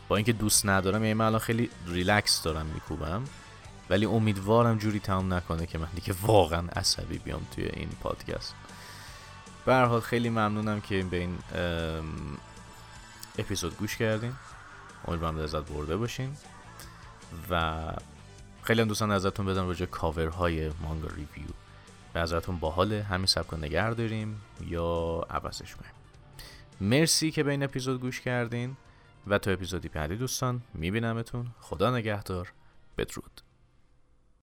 با 0.07 0.15
اینکه 0.15 0.33
دوست 0.33 0.65
ندارم 0.65 1.03
یعنی 1.03 1.13
من 1.13 1.25
الان 1.25 1.39
خیلی 1.39 1.69
ریلکس 1.87 2.43
دارم 2.43 2.65
میکوبم 2.65 3.23
ولی 3.89 4.05
امیدوارم 4.05 4.77
جوری 4.77 4.99
تمام 4.99 5.33
نکنه 5.33 5.65
که 5.65 5.77
من 5.77 5.87
دیگه 5.95 6.13
واقعا 6.21 6.67
عصبی 6.75 7.17
بیام 7.17 7.41
توی 7.55 7.65
این 7.65 7.89
پادکست. 8.01 8.55
به 9.65 9.75
حال 9.75 9.99
خیلی 9.99 10.29
ممنونم 10.29 10.81
که 10.81 11.03
به 11.03 11.17
این 11.17 11.37
اپیزود 13.37 13.77
گوش 13.77 13.97
کردین. 13.97 14.33
امیدوارم 15.07 15.39
لذت 15.39 15.71
برده 15.71 15.97
باشین. 15.97 16.37
و 17.49 17.83
خیلی 18.61 18.81
هم 18.81 18.87
دوستان 18.87 19.11
ازتون 19.11 19.45
بدم 19.45 19.67
راجع 19.67 19.85
کاورهای 19.85 20.71
مانگا 20.81 21.07
ریویو. 21.07 21.49
به 22.13 22.19
نظرتون 22.19 22.59
باحاله؟ 22.59 23.03
همین 23.03 23.25
سبک 23.25 23.53
نگه 23.53 23.93
داریم 23.93 24.41
یا 24.67 25.21
عوضش 25.29 25.75
کنیم؟ 25.75 25.91
مرسی 26.81 27.31
که 27.31 27.43
به 27.43 27.51
این 27.51 27.63
اپیزود 27.63 28.01
گوش 28.01 28.21
کردین 28.21 28.77
و 29.27 29.37
تا 29.37 29.51
اپیزودی 29.51 29.89
بعدی 29.89 30.15
دوستان 30.15 30.61
میبینمتون. 30.73 31.47
خدا 31.59 31.95
نگهدار. 31.95 32.53
بدرود. 32.97 33.41